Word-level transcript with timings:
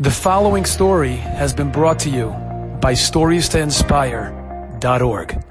The 0.00 0.12
following 0.12 0.64
story 0.64 1.16
has 1.16 1.52
been 1.52 1.72
brought 1.72 1.98
to 2.00 2.08
you 2.08 2.28
by 2.80 2.92
StoriesToInspire.org. 2.92 5.44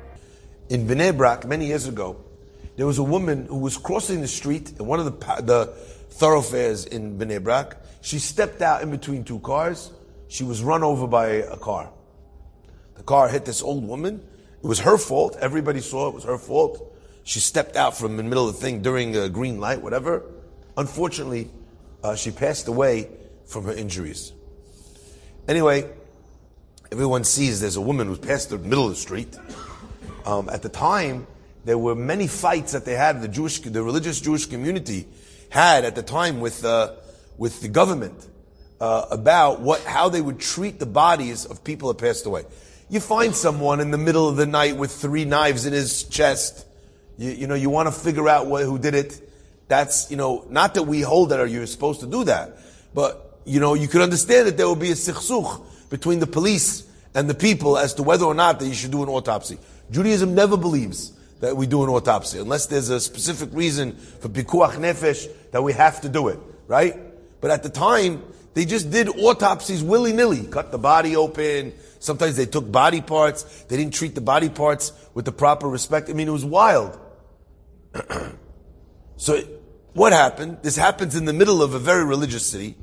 In 0.70 0.88
Bnei 0.88 1.18
Brak, 1.18 1.46
many 1.46 1.66
years 1.66 1.86
ago, 1.86 2.24
there 2.78 2.86
was 2.86 2.98
a 2.98 3.04
woman 3.04 3.48
who 3.48 3.58
was 3.58 3.76
crossing 3.76 4.22
the 4.22 4.28
street 4.30 4.72
in 4.80 4.86
one 4.86 5.02
of 5.02 5.06
the, 5.06 5.12
the 5.42 5.66
thoroughfares 6.12 6.86
in 6.86 7.20
Bnei 7.20 7.44
Brak. 7.44 7.76
She 8.00 8.20
stepped 8.20 8.62
out 8.62 8.82
in 8.82 8.90
between 8.90 9.26
two 9.26 9.40
cars. 9.40 9.92
She 10.30 10.46
was 10.46 10.64
run 10.64 10.82
over 10.82 11.08
by 11.08 11.28
a 11.28 11.58
car. 11.58 11.92
The 12.96 13.04
car 13.04 13.28
hit 13.28 13.44
this 13.44 13.62
old 13.62 13.86
woman. 13.86 14.26
It 14.64 14.66
was 14.66 14.80
her 14.80 14.98
fault. 14.98 15.36
Everybody 15.42 15.82
saw 15.82 16.08
it 16.08 16.16
was 16.16 16.24
her 16.24 16.38
fault. 16.38 16.96
She 17.26 17.42
stepped 17.42 17.76
out 17.76 17.98
from 17.98 18.16
the 18.16 18.24
middle 18.24 18.48
of 18.48 18.56
the 18.56 18.62
thing 18.62 18.82
during 18.82 19.14
a 19.18 19.28
green 19.28 19.60
light, 19.60 19.82
whatever. 19.82 20.24
Unfortunately, 20.78 21.52
uh, 22.02 22.16
she 22.16 22.32
passed 22.32 22.70
away 22.70 23.10
from 23.46 23.66
her 23.66 23.74
injuries. 23.74 24.32
Anyway, 25.48 25.90
everyone 26.92 27.24
sees 27.24 27.62
there's 27.62 27.78
a 27.78 27.82
woman 27.82 28.08
who's 28.08 28.20
passed 28.20 28.50
the 28.50 28.58
middle 28.58 28.84
of 28.84 28.90
the 28.90 28.98
street. 28.98 29.38
Um, 30.26 30.50
at 30.50 30.62
the 30.62 30.68
time, 30.68 31.26
there 31.64 31.78
were 31.78 31.96
many 31.96 32.28
fights 32.28 32.74
that 32.74 32.84
they 32.84 32.96
had, 32.96 33.22
the 33.22 33.30
Jewish, 33.30 33.62
the 33.62 33.82
religious 33.82 34.20
Jewish 34.20 34.46
community 34.46 35.08
had 35.50 35.86
at 35.86 35.96
the 35.96 36.04
time 36.04 36.42
with, 36.42 36.66
uh, 36.66 36.96
with 37.38 37.62
the 37.62 37.70
government 37.70 38.28
uh, 38.82 39.06
about 39.10 39.62
what, 39.62 39.82
how 39.86 40.10
they 40.10 40.20
would 40.20 40.42
treat 40.42 40.80
the 40.80 40.86
bodies 40.86 41.46
of 41.46 41.64
people 41.64 41.94
that 41.94 42.04
passed 42.04 42.26
away. 42.26 42.44
You 42.90 43.00
find 43.00 43.34
someone 43.34 43.80
in 43.80 43.92
the 43.92 43.98
middle 43.98 44.28
of 44.28 44.36
the 44.36 44.46
night 44.46 44.76
with 44.76 44.92
three 44.92 45.24
knives 45.24 45.66
in 45.66 45.72
his 45.72 46.04
chest. 46.04 46.66
You, 47.18 47.32
you 47.32 47.48
know, 47.48 47.56
you 47.56 47.70
want 47.70 47.88
to 47.88 47.94
figure 47.98 48.28
out 48.28 48.48
what, 48.48 48.64
who 48.66 48.78
did 48.78 48.96
it. 48.96 49.18
That's, 49.70 50.12
you 50.12 50.18
know, 50.18 50.46
not 50.50 50.74
that 50.74 50.84
we 50.84 51.02
hold 51.02 51.30
that 51.30 51.40
or 51.40 51.46
you're 51.46 51.68
supposed 51.68 52.02
to 52.02 52.08
do 52.08 52.26
that, 52.26 52.58
but 52.94 53.27
you 53.48 53.62
know, 53.62 53.74
you 53.74 53.88
could 53.88 54.02
understand 54.02 54.48
that 54.48 54.58
there 54.58 54.68
would 54.68 54.80
be 54.80 54.92
a 54.92 54.96
sikhsuch 54.96 55.64
between 55.90 56.20
the 56.20 56.28
police 56.28 56.86
and 57.16 57.30
the 57.30 57.34
people 57.34 57.78
as 57.78 57.94
to 57.94 58.04
whether 58.04 58.26
or 58.26 58.34
not 58.34 58.60
that 58.60 58.68
you 58.68 58.74
should 58.74 58.92
do 58.92 59.02
an 59.04 59.10
autopsy. 59.10 59.58
Judaism 59.90 60.36
never 60.36 60.58
believes 60.58 61.14
that 61.40 61.56
we 61.56 61.66
do 61.66 61.84
an 61.84 61.90
autopsy 61.90 62.40
unless 62.40 62.66
there's 62.66 62.90
a 62.90 63.00
specific 63.00 63.50
reason 63.54 63.96
for 63.96 64.28
pikuach 64.28 64.74
nefesh 64.74 65.28
that 65.52 65.64
we 65.64 65.72
have 65.72 66.02
to 66.02 66.10
do 66.10 66.28
it, 66.28 66.40
right? 66.68 67.00
But 67.40 67.52
at 67.52 67.64
the 67.64 67.70
time, 67.70 68.22
they 68.54 68.66
just 68.66 68.92
did 68.92 69.08
autopsies 69.08 69.82
willy 69.82 70.12
nilly, 70.12 70.46
cut 70.48 70.72
the 70.72 70.78
body 70.78 71.16
open. 71.16 71.74
Sometimes 72.00 72.36
they 72.36 72.48
took 72.48 72.70
body 72.70 73.02
parts. 73.02 73.44
They 73.64 73.78
didn't 73.78 73.94
treat 73.94 74.14
the 74.14 74.22
body 74.22 74.50
parts 74.50 74.92
with 75.14 75.24
the 75.24 75.32
proper 75.32 75.70
respect. 75.70 76.10
I 76.10 76.14
mean, 76.14 76.28
it 76.28 76.32
was 76.32 76.44
wild. 76.44 77.00
so, 79.16 79.42
what 79.94 80.12
happened? 80.12 80.58
This 80.64 80.76
happens 80.76 81.16
in 81.16 81.26
the 81.26 81.34
middle 81.34 81.62
of 81.62 81.74
a 81.74 81.80
very 81.80 82.04
religious 82.04 82.46
city. 82.46 82.76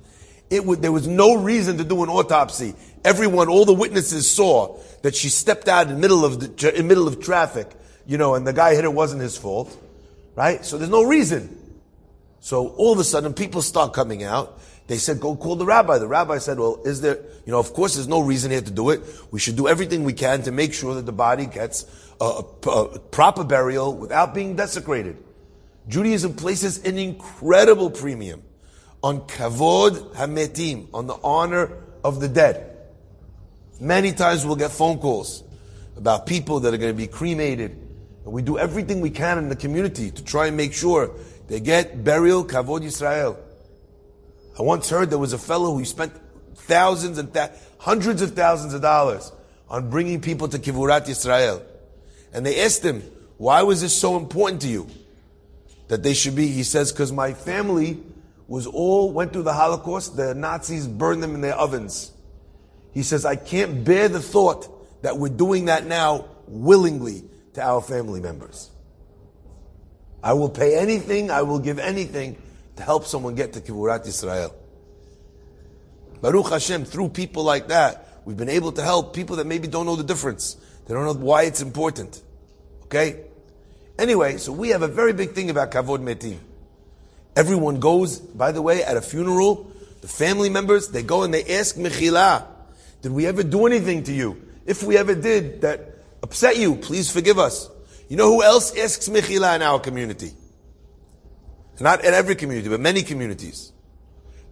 It 0.50 0.64
would, 0.64 0.82
there 0.82 0.92
was 0.92 1.06
no 1.06 1.36
reason 1.36 1.78
to 1.78 1.84
do 1.84 2.02
an 2.02 2.08
autopsy. 2.08 2.74
Everyone, 3.04 3.48
all 3.48 3.64
the 3.64 3.74
witnesses 3.74 4.30
saw 4.30 4.78
that 5.02 5.14
she 5.14 5.28
stepped 5.28 5.68
out 5.68 5.88
in 5.88 5.94
the 5.94 5.98
middle 5.98 6.24
of 6.24 6.40
the 6.40 6.70
in 6.70 6.82
the 6.82 6.88
middle 6.88 7.08
of 7.08 7.20
traffic, 7.20 7.68
you 8.06 8.18
know, 8.18 8.34
and 8.34 8.46
the 8.46 8.52
guy 8.52 8.74
hit 8.74 8.84
her 8.84 8.90
wasn't 8.90 9.22
his 9.22 9.36
fault, 9.36 9.76
right? 10.34 10.64
So 10.64 10.78
there's 10.78 10.90
no 10.90 11.02
reason. 11.02 11.60
So 12.40 12.68
all 12.68 12.92
of 12.92 12.98
a 12.98 13.04
sudden, 13.04 13.32
people 13.32 13.62
start 13.62 13.94
coming 13.94 14.22
out. 14.22 14.60
They 14.86 14.98
said, 14.98 15.18
"Go 15.18 15.34
call 15.34 15.56
the 15.56 15.64
rabbi." 15.64 15.98
The 15.98 16.06
rabbi 16.06 16.38
said, 16.38 16.58
"Well, 16.58 16.80
is 16.84 17.00
there? 17.00 17.18
You 17.46 17.52
know, 17.52 17.58
of 17.58 17.72
course, 17.72 17.94
there's 17.94 18.08
no 18.08 18.20
reason 18.20 18.50
here 18.50 18.60
to 18.60 18.70
do 18.70 18.90
it. 18.90 19.00
We 19.30 19.40
should 19.40 19.56
do 19.56 19.66
everything 19.66 20.04
we 20.04 20.12
can 20.12 20.42
to 20.42 20.52
make 20.52 20.74
sure 20.74 20.94
that 20.94 21.06
the 21.06 21.12
body 21.12 21.46
gets 21.46 21.86
a, 22.20 22.42
a, 22.66 22.70
a 22.70 22.98
proper 22.98 23.44
burial 23.44 23.94
without 23.94 24.34
being 24.34 24.56
desecrated." 24.56 25.16
Judaism 25.88 26.34
places 26.34 26.82
an 26.84 26.96
incredible 26.96 27.90
premium 27.90 28.42
on 29.04 29.20
kavod 29.20 30.14
hametim, 30.14 30.88
on 30.94 31.06
the 31.06 31.18
honor 31.22 31.70
of 32.02 32.20
the 32.20 32.28
dead. 32.28 32.74
Many 33.78 34.12
times 34.12 34.46
we'll 34.46 34.56
get 34.56 34.70
phone 34.70 34.98
calls 34.98 35.44
about 35.94 36.24
people 36.24 36.60
that 36.60 36.72
are 36.72 36.78
going 36.78 36.90
to 36.90 36.96
be 36.96 37.06
cremated. 37.06 37.72
And 38.24 38.32
we 38.32 38.40
do 38.40 38.56
everything 38.58 39.02
we 39.02 39.10
can 39.10 39.36
in 39.36 39.50
the 39.50 39.56
community 39.56 40.10
to 40.10 40.24
try 40.24 40.46
and 40.46 40.56
make 40.56 40.72
sure 40.72 41.10
they 41.48 41.60
get 41.60 42.02
burial 42.02 42.46
kavod 42.46 42.80
Yisrael. 42.80 43.36
I 44.58 44.62
once 44.62 44.88
heard 44.88 45.10
there 45.10 45.18
was 45.18 45.34
a 45.34 45.38
fellow 45.38 45.76
who 45.76 45.84
spent 45.84 46.14
thousands 46.54 47.18
and 47.18 47.30
th- 47.30 47.50
hundreds 47.76 48.22
of 48.22 48.30
thousands 48.30 48.72
of 48.72 48.80
dollars 48.80 49.30
on 49.68 49.90
bringing 49.90 50.22
people 50.22 50.48
to 50.48 50.58
Kivurat 50.58 51.04
Yisrael. 51.04 51.62
And 52.32 52.46
they 52.46 52.64
asked 52.64 52.82
him, 52.82 53.02
why 53.36 53.64
was 53.64 53.82
this 53.82 53.94
so 53.94 54.16
important 54.16 54.62
to 54.62 54.68
you? 54.68 54.88
That 55.88 56.02
they 56.02 56.14
should 56.14 56.34
be, 56.34 56.46
he 56.46 56.62
says, 56.62 56.90
because 56.90 57.12
my 57.12 57.34
family 57.34 58.02
was 58.46 58.66
all 58.66 59.10
went 59.12 59.32
through 59.32 59.44
the 59.44 59.52
Holocaust. 59.52 60.16
The 60.16 60.34
Nazis 60.34 60.86
burned 60.86 61.22
them 61.22 61.34
in 61.34 61.40
their 61.40 61.54
ovens. 61.54 62.12
He 62.92 63.02
says, 63.02 63.24
I 63.24 63.36
can't 63.36 63.84
bear 63.84 64.08
the 64.08 64.20
thought 64.20 65.02
that 65.02 65.18
we're 65.18 65.28
doing 65.28 65.66
that 65.66 65.86
now 65.86 66.26
willingly 66.46 67.24
to 67.54 67.62
our 67.62 67.80
family 67.80 68.20
members. 68.20 68.70
I 70.22 70.32
will 70.32 70.48
pay 70.48 70.78
anything, 70.78 71.30
I 71.30 71.42
will 71.42 71.58
give 71.58 71.78
anything 71.78 72.40
to 72.76 72.82
help 72.82 73.04
someone 73.04 73.34
get 73.34 73.52
to 73.54 73.60
Kivurat 73.60 74.06
Israel. 74.06 74.54
Baruch 76.20 76.48
Hashem, 76.48 76.86
through 76.86 77.10
people 77.10 77.44
like 77.44 77.68
that, 77.68 78.20
we've 78.24 78.36
been 78.36 78.48
able 78.48 78.72
to 78.72 78.82
help 78.82 79.14
people 79.14 79.36
that 79.36 79.46
maybe 79.46 79.68
don't 79.68 79.84
know 79.84 79.96
the 79.96 80.04
difference. 80.04 80.56
They 80.86 80.94
don't 80.94 81.04
know 81.04 81.12
why 81.12 81.42
it's 81.42 81.60
important. 81.60 82.22
Okay? 82.84 83.24
Anyway, 83.98 84.38
so 84.38 84.52
we 84.52 84.70
have 84.70 84.82
a 84.82 84.88
very 84.88 85.12
big 85.12 85.32
thing 85.32 85.50
about 85.50 85.70
Kavod 85.70 86.00
Metim. 86.00 86.38
Everyone 87.36 87.80
goes, 87.80 88.18
by 88.18 88.52
the 88.52 88.62
way, 88.62 88.84
at 88.84 88.96
a 88.96 89.00
funeral, 89.00 89.70
the 90.00 90.08
family 90.08 90.50
members, 90.50 90.88
they 90.88 91.02
go 91.02 91.22
and 91.22 91.34
they 91.34 91.44
ask 91.56 91.76
Mechila, 91.76 92.46
did 93.02 93.12
we 93.12 93.26
ever 93.26 93.42
do 93.42 93.66
anything 93.66 94.04
to 94.04 94.12
you? 94.12 94.40
If 94.66 94.82
we 94.82 94.96
ever 94.96 95.14
did 95.14 95.60
that 95.62 95.98
upset 96.22 96.56
you, 96.56 96.76
please 96.76 97.10
forgive 97.10 97.38
us. 97.38 97.68
You 98.08 98.16
know 98.16 98.28
who 98.28 98.42
else 98.42 98.76
asks 98.78 99.08
Mechila 99.08 99.56
in 99.56 99.62
our 99.62 99.80
community? 99.80 100.32
Not 101.80 102.04
in 102.04 102.14
every 102.14 102.36
community, 102.36 102.68
but 102.68 102.80
many 102.80 103.02
communities. 103.02 103.72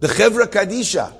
The 0.01 0.07
Chevra 0.07 0.45
Kadisha 0.47 1.13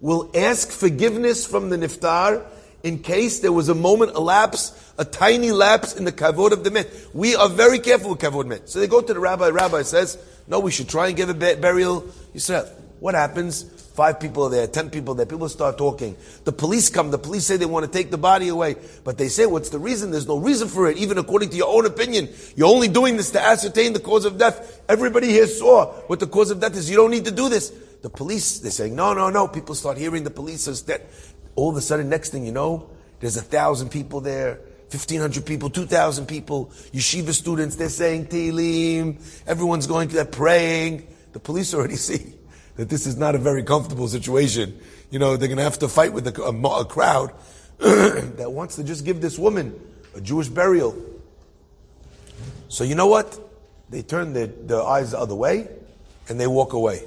will 0.00 0.30
ask 0.34 0.70
forgiveness 0.70 1.46
from 1.46 1.70
the 1.70 1.76
Niftar 1.76 2.44
in 2.86 3.00
case 3.00 3.40
there 3.40 3.50
was 3.52 3.68
a 3.68 3.74
moment, 3.74 4.12
a 4.14 4.20
lapse, 4.20 4.72
a 4.96 5.04
tiny 5.04 5.50
lapse 5.50 5.96
in 5.96 6.04
the 6.04 6.12
kavod 6.12 6.52
of 6.52 6.62
the 6.62 6.70
mit. 6.70 7.08
We 7.12 7.34
are 7.34 7.48
very 7.48 7.80
careful 7.80 8.10
with 8.10 8.20
kavod 8.20 8.46
met. 8.46 8.68
So 8.68 8.78
they 8.78 8.86
go 8.86 9.00
to 9.00 9.12
the 9.12 9.18
rabbi, 9.18 9.46
the 9.46 9.52
rabbi 9.54 9.82
says, 9.82 10.16
no, 10.46 10.60
we 10.60 10.70
should 10.70 10.88
try 10.88 11.08
and 11.08 11.16
give 11.16 11.28
a 11.28 11.34
burial. 11.34 12.06
You 12.32 12.38
said, 12.38 12.70
what 13.00 13.16
happens? 13.16 13.64
Five 13.96 14.20
people 14.20 14.44
are 14.44 14.50
there, 14.50 14.68
ten 14.68 14.90
people 14.90 15.14
there, 15.14 15.26
people 15.26 15.48
start 15.48 15.78
talking. 15.78 16.16
The 16.44 16.52
police 16.52 16.88
come, 16.88 17.10
the 17.10 17.18
police 17.18 17.46
say 17.46 17.56
they 17.56 17.66
want 17.66 17.86
to 17.86 17.90
take 17.90 18.12
the 18.12 18.18
body 18.18 18.48
away. 18.48 18.76
But 19.02 19.18
they 19.18 19.28
say, 19.28 19.46
what's 19.46 19.70
the 19.70 19.80
reason? 19.80 20.12
There's 20.12 20.28
no 20.28 20.38
reason 20.38 20.68
for 20.68 20.88
it, 20.88 20.96
even 20.96 21.18
according 21.18 21.50
to 21.50 21.56
your 21.56 21.74
own 21.74 21.86
opinion. 21.86 22.28
You're 22.54 22.68
only 22.68 22.86
doing 22.86 23.16
this 23.16 23.32
to 23.32 23.42
ascertain 23.42 23.94
the 23.94 24.00
cause 24.00 24.26
of 24.26 24.38
death. 24.38 24.80
Everybody 24.88 25.28
here 25.28 25.48
saw 25.48 25.86
what 26.06 26.20
the 26.20 26.28
cause 26.28 26.52
of 26.52 26.60
death 26.60 26.76
is. 26.76 26.88
You 26.88 26.96
don't 26.96 27.10
need 27.10 27.24
to 27.24 27.32
do 27.32 27.48
this. 27.48 27.72
The 28.02 28.10
police, 28.10 28.60
they're 28.60 28.70
saying, 28.70 28.94
no, 28.94 29.14
no, 29.14 29.30
no. 29.30 29.48
People 29.48 29.74
start 29.74 29.96
hearing 29.98 30.22
the 30.22 30.30
police 30.30 30.60
says 30.60 30.82
that. 30.82 31.02
All 31.56 31.70
of 31.70 31.76
a 31.76 31.80
sudden, 31.80 32.08
next 32.08 32.30
thing 32.30 32.46
you 32.46 32.52
know, 32.52 32.88
there's 33.20 33.36
a 33.36 33.42
thousand 33.42 33.88
people 33.88 34.20
there. 34.20 34.60
1,500 34.90 35.44
people, 35.44 35.68
2,000 35.68 36.26
people, 36.26 36.66
yeshiva 36.92 37.32
students, 37.32 37.74
they're 37.74 37.88
saying 37.88 38.26
Tehillim, 38.26 39.20
everyone's 39.44 39.88
going 39.88 40.08
to, 40.08 40.14
they're 40.14 40.24
praying. 40.24 41.08
The 41.32 41.40
police 41.40 41.74
already 41.74 41.96
see 41.96 42.34
that 42.76 42.88
this 42.88 43.04
is 43.04 43.16
not 43.16 43.34
a 43.34 43.38
very 43.38 43.64
comfortable 43.64 44.06
situation. 44.06 44.78
You 45.10 45.18
know, 45.18 45.36
they're 45.36 45.48
going 45.48 45.58
to 45.58 45.64
have 45.64 45.80
to 45.80 45.88
fight 45.88 46.12
with 46.12 46.28
a, 46.28 46.42
a, 46.42 46.80
a 46.80 46.84
crowd 46.84 47.32
that 47.78 48.52
wants 48.52 48.76
to 48.76 48.84
just 48.84 49.04
give 49.04 49.20
this 49.20 49.38
woman 49.38 49.78
a 50.14 50.20
Jewish 50.20 50.48
burial. 50.48 50.96
So 52.68 52.84
you 52.84 52.94
know 52.94 53.06
what? 53.08 53.38
They 53.90 54.02
turn 54.02 54.32
their, 54.32 54.46
their 54.46 54.82
eyes 54.82 55.12
the 55.12 55.18
other 55.18 55.34
way 55.34 55.68
and 56.28 56.38
they 56.38 56.46
walk 56.46 56.72
away. 56.72 57.02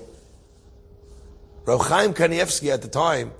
Rav 1.66 1.81
Chaim 1.87 2.13
Kanievsky 2.13 2.71
at 2.73 2.81
the 2.81 2.87
time, 2.87 3.31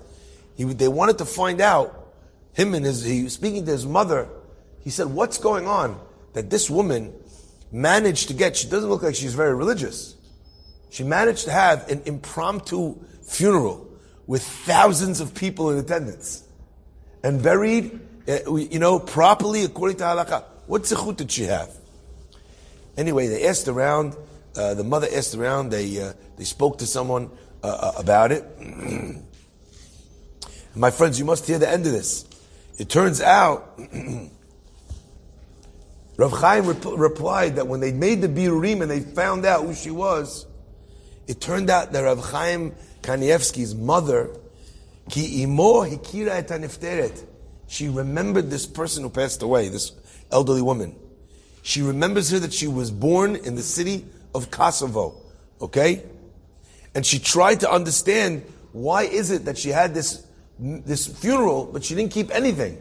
he, 0.60 0.74
they 0.74 0.88
wanted 0.88 1.16
to 1.18 1.24
find 1.24 1.62
out 1.62 2.12
him 2.52 2.74
and 2.74 2.84
his, 2.84 3.02
he 3.02 3.24
was 3.24 3.32
speaking 3.32 3.64
to 3.64 3.72
his 3.72 3.86
mother. 3.86 4.28
He 4.84 4.90
said, 4.90 5.06
what's 5.06 5.38
going 5.38 5.66
on 5.66 5.98
that 6.34 6.50
this 6.50 6.68
woman 6.68 7.14
managed 7.72 8.28
to 8.28 8.34
get, 8.34 8.58
she 8.58 8.68
doesn't 8.68 8.90
look 8.90 9.02
like 9.02 9.14
she's 9.14 9.34
very 9.34 9.54
religious. 9.54 10.16
She 10.90 11.02
managed 11.02 11.44
to 11.46 11.50
have 11.50 11.88
an 11.88 12.02
impromptu 12.04 12.96
funeral 13.22 13.88
with 14.26 14.42
thousands 14.42 15.20
of 15.20 15.34
people 15.34 15.70
in 15.70 15.78
attendance 15.78 16.46
and 17.22 17.42
buried, 17.42 17.98
uh, 18.28 18.54
you 18.54 18.78
know, 18.78 18.98
properly 18.98 19.64
according 19.64 19.96
to 19.98 20.04
halakha. 20.04 20.44
What 20.66 20.82
zechut 20.82 21.16
did 21.16 21.32
she 21.32 21.44
have? 21.44 21.70
Anyway, 22.98 23.28
they 23.28 23.46
asked 23.46 23.66
around. 23.66 24.14
Uh, 24.54 24.74
the 24.74 24.84
mother 24.84 25.08
asked 25.10 25.34
around. 25.34 25.70
They 25.70 26.02
uh, 26.02 26.12
they 26.36 26.44
spoke 26.44 26.78
to 26.78 26.86
someone 26.86 27.30
uh, 27.62 27.66
uh, 27.66 27.92
about 27.96 28.30
it. 28.30 28.44
My 30.74 30.90
friends, 30.90 31.18
you 31.18 31.24
must 31.24 31.46
hear 31.46 31.58
the 31.58 31.68
end 31.68 31.86
of 31.86 31.92
this. 31.92 32.24
It 32.78 32.88
turns 32.88 33.20
out, 33.20 33.78
Rav 36.16 36.32
Chaim 36.32 36.66
rep- 36.66 36.84
replied 36.84 37.56
that 37.56 37.66
when 37.66 37.80
they 37.80 37.92
made 37.92 38.20
the 38.20 38.28
birurim 38.28 38.82
and 38.82 38.90
they 38.90 39.00
found 39.00 39.44
out 39.44 39.64
who 39.64 39.74
she 39.74 39.90
was, 39.90 40.46
it 41.26 41.40
turned 41.40 41.70
out 41.70 41.92
that 41.92 42.00
Rav 42.00 42.20
Chaim 42.30 42.74
Kanievsky's 43.02 43.74
mother 43.74 44.30
Ki 45.10 45.42
imo 45.42 45.84
hikira 45.84 46.30
et. 46.30 47.24
She 47.66 47.88
remembered 47.88 48.48
this 48.48 48.66
person 48.66 49.02
who 49.02 49.10
passed 49.10 49.42
away, 49.42 49.68
this 49.68 49.92
elderly 50.30 50.62
woman. 50.62 50.96
She 51.62 51.82
remembers 51.82 52.30
her 52.30 52.38
that 52.38 52.52
she 52.52 52.66
was 52.66 52.90
born 52.90 53.36
in 53.36 53.54
the 53.54 53.62
city 53.62 54.06
of 54.34 54.50
Kosovo. 54.50 55.20
Okay? 55.60 56.04
And 56.94 57.04
she 57.04 57.18
tried 57.18 57.60
to 57.60 57.70
understand 57.70 58.44
why 58.72 59.02
is 59.02 59.30
it 59.30 59.44
that 59.44 59.58
she 59.58 59.70
had 59.70 59.94
this, 59.94 60.24
this 60.60 61.06
funeral, 61.06 61.70
but 61.72 61.82
she 61.82 61.94
didn't 61.94 62.12
keep 62.12 62.34
anything. 62.34 62.78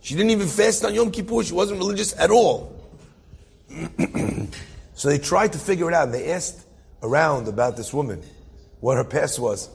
She 0.00 0.14
didn't 0.14 0.30
even 0.30 0.48
fast 0.48 0.84
on 0.84 0.94
Yom 0.94 1.10
Kippur. 1.10 1.42
She 1.44 1.52
wasn't 1.52 1.78
religious 1.78 2.18
at 2.18 2.30
all. 2.30 2.74
so 4.94 5.08
they 5.08 5.18
tried 5.18 5.52
to 5.52 5.58
figure 5.58 5.88
it 5.88 5.94
out. 5.94 6.04
And 6.06 6.14
they 6.14 6.32
asked 6.32 6.64
around 7.02 7.46
about 7.48 7.76
this 7.76 7.92
woman, 7.92 8.22
what 8.80 8.96
her 8.96 9.04
past 9.04 9.38
was. 9.38 9.68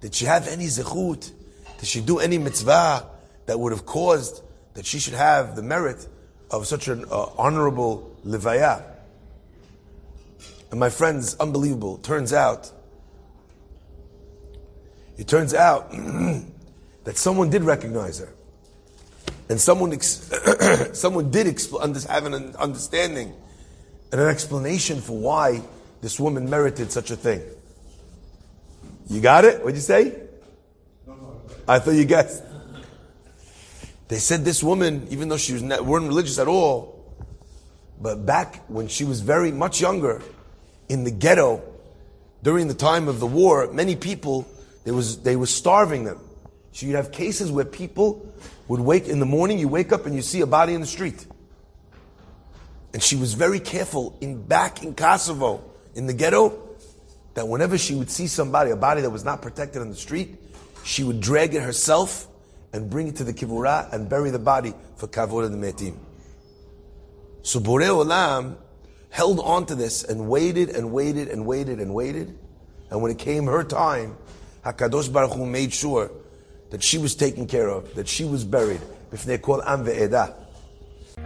Did 0.00 0.14
she 0.14 0.24
have 0.24 0.48
any 0.48 0.66
zechut? 0.66 1.30
Did 1.78 1.88
she 1.88 2.00
do 2.00 2.18
any 2.18 2.38
mitzvah 2.38 3.06
that 3.46 3.60
would 3.60 3.72
have 3.72 3.86
caused 3.86 4.42
that 4.74 4.86
she 4.86 4.98
should 4.98 5.14
have 5.14 5.56
the 5.56 5.62
merit 5.62 6.06
of 6.50 6.66
such 6.66 6.88
an 6.88 7.04
uh, 7.10 7.26
honorable 7.38 8.16
levaya? 8.26 8.82
And 10.70 10.80
my 10.80 10.90
friends, 10.90 11.36
unbelievable. 11.36 11.98
Turns 11.98 12.32
out, 12.32 12.72
it 15.16 15.28
turns 15.28 15.54
out 15.54 15.92
that 17.06 17.16
someone 17.16 17.48
did 17.50 17.62
recognize 17.62 18.18
her. 18.18 18.28
And 19.48 19.60
someone, 19.60 19.92
ex- 19.92 20.28
someone 20.92 21.30
did 21.30 21.46
expl- 21.46 22.08
have 22.08 22.26
an 22.26 22.56
understanding 22.56 23.32
and 24.10 24.20
an 24.20 24.28
explanation 24.28 25.00
for 25.00 25.16
why 25.16 25.62
this 26.02 26.18
woman 26.18 26.50
merited 26.50 26.90
such 26.90 27.12
a 27.12 27.16
thing. 27.16 27.42
You 29.08 29.20
got 29.20 29.44
it? 29.44 29.60
What'd 29.60 29.76
you 29.76 29.82
say? 29.82 30.16
I 31.68 31.78
thought 31.78 31.92
you 31.92 32.04
guessed. 32.04 32.42
They 34.08 34.18
said 34.18 34.44
this 34.44 34.62
woman, 34.62 35.06
even 35.10 35.28
though 35.28 35.36
she 35.36 35.52
was 35.52 35.62
not, 35.62 35.86
weren't 35.86 36.08
religious 36.08 36.40
at 36.40 36.48
all, 36.48 37.04
but 38.00 38.26
back 38.26 38.64
when 38.66 38.88
she 38.88 39.04
was 39.04 39.20
very 39.20 39.52
much 39.52 39.80
younger, 39.80 40.22
in 40.88 41.04
the 41.04 41.12
ghetto, 41.12 41.62
during 42.42 42.66
the 42.66 42.74
time 42.74 43.06
of 43.06 43.20
the 43.20 43.26
war, 43.26 43.72
many 43.72 43.94
people, 43.94 44.46
they 44.84 44.90
was, 44.90 45.22
they 45.22 45.36
were 45.36 45.46
starving 45.46 46.02
them. 46.02 46.18
So 46.76 46.84
you'd 46.84 46.96
have 46.96 47.10
cases 47.10 47.50
where 47.50 47.64
people 47.64 48.30
would 48.68 48.80
wake 48.80 49.08
in 49.08 49.18
the 49.18 49.24
morning, 49.24 49.58
you 49.58 49.66
wake 49.66 49.92
up 49.92 50.04
and 50.04 50.14
you 50.14 50.20
see 50.20 50.42
a 50.42 50.46
body 50.46 50.74
in 50.74 50.82
the 50.82 50.86
street. 50.86 51.24
And 52.92 53.02
she 53.02 53.16
was 53.16 53.32
very 53.32 53.60
careful 53.60 54.14
in 54.20 54.42
back 54.42 54.82
in 54.82 54.94
Kosovo, 54.94 55.64
in 55.94 56.06
the 56.06 56.12
ghetto, 56.12 56.76
that 57.32 57.48
whenever 57.48 57.78
she 57.78 57.94
would 57.94 58.10
see 58.10 58.26
somebody, 58.26 58.72
a 58.72 58.76
body 58.76 59.00
that 59.00 59.08
was 59.08 59.24
not 59.24 59.40
protected 59.40 59.80
on 59.80 59.88
the 59.88 59.96
street, 59.96 60.36
she 60.84 61.02
would 61.02 61.18
drag 61.18 61.54
it 61.54 61.62
herself 61.62 62.28
and 62.74 62.90
bring 62.90 63.08
it 63.08 63.16
to 63.16 63.24
the 63.24 63.32
kivura 63.32 63.90
and 63.90 64.10
bury 64.10 64.28
the 64.28 64.38
body 64.38 64.74
for 64.96 65.08
kavod 65.08 65.46
and 65.46 65.54
the 65.54 65.72
metim. 65.72 65.96
So 67.40 67.58
Borei 67.58 67.88
Olam 67.88 68.56
held 69.08 69.40
on 69.40 69.64
to 69.64 69.74
this 69.74 70.04
and 70.04 70.28
waited 70.28 70.68
and 70.68 70.92
waited 70.92 71.28
and 71.28 71.46
waited 71.46 71.80
and 71.80 71.94
waited. 71.94 72.38
And 72.90 73.00
when 73.00 73.10
it 73.10 73.18
came 73.18 73.46
her 73.46 73.64
time, 73.64 74.18
Hakadosh 74.62 75.10
Baruch 75.10 75.32
Hu 75.32 75.46
made 75.46 75.72
sure 75.72 76.10
that 76.70 76.82
she 76.82 76.98
was 76.98 77.14
taken 77.14 77.46
care 77.46 77.68
of, 77.68 77.94
that 77.94 78.08
she 78.08 78.24
was 78.24 78.44
buried. 78.44 78.80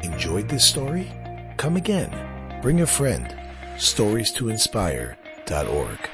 Enjoyed 0.03 0.49
this 0.49 0.65
story? 0.65 1.11
Come 1.57 1.77
again. 1.77 2.61
Bring 2.63 2.81
a 2.81 2.87
friend. 2.87 3.35
Stories 3.79 4.33
to 4.33 4.49
inspire.org. 4.49 6.10